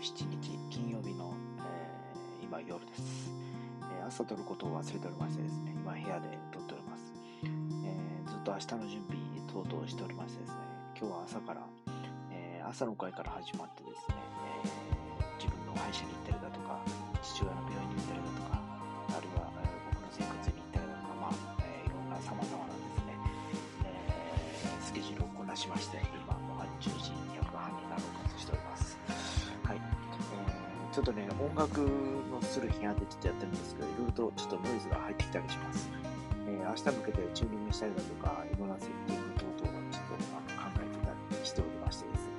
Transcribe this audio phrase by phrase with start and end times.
[0.00, 3.28] 7日金曜日の、えー、今夜です、
[3.84, 7.12] えー、朝撮ることを忘れておりましてですね、今部屋で撮っております。
[7.44, 10.56] えー、ずっと明日の準備等々しておりましてですね、
[10.96, 11.60] 今日は朝から、
[12.32, 14.16] え朝の会から始まってですね、
[14.64, 16.80] え自分の歯医者に行ったりだとか、
[17.20, 23.20] 父親の病院に行ったりだとか、あるいは、え僕の生活に行ったりだとか、まあ、えいろんな様々なですね、
[23.84, 26.00] えスケジュールをこなしまして、
[30.92, 35.88] ちょっとね、音楽のする日がでちょっとやってるんですけど、いろいろとちょっとノイズが入ってきたりします。
[36.48, 40.34] えー、明日向けてチューニングしたりだとか、いろんなセッティング等々をちょっと考
[40.82, 42.32] えてたりしておりましてですね、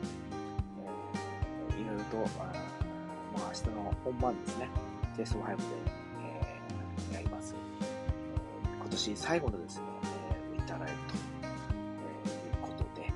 [1.72, 4.68] えー、いろいろと、まあ、明日の本番ですね、
[5.16, 5.64] テスト5で、
[6.20, 7.56] えー、やります。
[8.82, 13.14] 今年最後のですね、えー、ウィンターライブと、え、いうことで、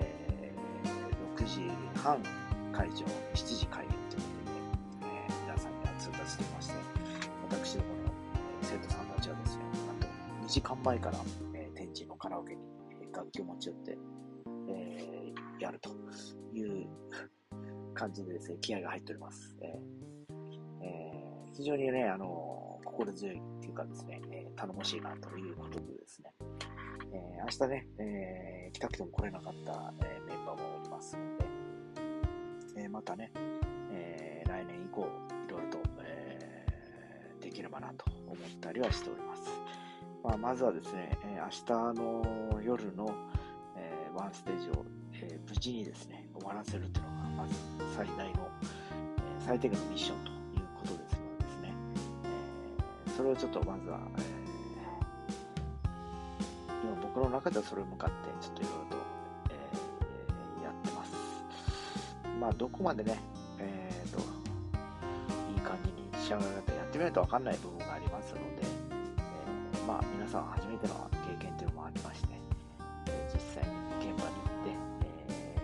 [0.00, 1.70] えー、6時
[2.02, 2.22] 半
[2.72, 3.66] 会場、7時
[10.48, 11.18] 2時間前から、
[11.52, 12.62] えー、天神のカラオケに
[13.12, 13.98] 楽器を持ち寄って、
[14.70, 15.90] えー、やると
[16.54, 16.86] いう
[17.92, 19.54] 感じでですね、気合が入っております。
[19.60, 26.32] えーえー、非常にね、あの心強いっていうかですね、え、頼もしいなということでですね、
[27.12, 31.36] え、明日ね、えー、来たくても来れなかった、え、メンバーもおりますの
[32.74, 33.30] で、え、またね、
[33.92, 36.64] え、来年以降、いろいろと、え、
[37.38, 39.77] できればなと思ったりはしております。
[40.22, 43.14] まあ、まずはですね、えー、明日の夜の、
[43.76, 47.54] えー、ワンステージを、えー、無事にですね、終わらせるというのが、まず
[47.96, 48.66] 最大の、え、
[49.38, 51.72] 最低限のミッションということですのでですね、
[53.06, 54.22] え、それをちょっとまずは、え、
[56.82, 58.96] 今僕の中ではそれを向かって、ちょっといろいろと、
[60.60, 61.12] え、やってます。
[62.40, 63.18] まあ、どこまでね、
[63.58, 68.87] えーと、いい感じに仕上がるかやってみないとわかんない部分がありますので、
[69.88, 72.28] まあ、皆さん初めての経験というのもありまして、
[73.06, 73.72] え、実際に
[74.12, 74.76] 現場に行って、
[75.32, 75.56] え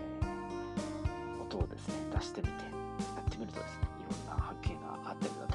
[1.37, 5.54] ー、音をですね、出してみて、やってみるとですね、いろんな発見があったりだ